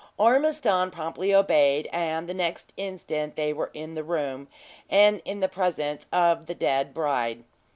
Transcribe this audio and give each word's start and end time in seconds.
Ormiston 0.17 0.89
promptly 0.89 1.31
obeyed, 1.31 1.87
and 1.93 2.27
the 2.27 2.33
next 2.33 2.73
instant 2.75 3.35
they 3.35 3.53
were 3.53 3.69
in 3.75 3.93
the 3.93 4.03
room, 4.03 4.47
and 4.89 5.21
in 5.25 5.41
the 5.41 5.47
presence 5.47 6.07
of 6.11 6.47
the 6.47 6.55
dead 6.55 6.91
bride. 6.91 7.43